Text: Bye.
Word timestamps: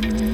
Bye. 0.00 0.29